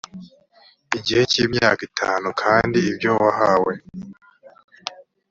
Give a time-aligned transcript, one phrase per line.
[1.05, 3.73] gihe cy imyaka itanu kandi ibyo wahawe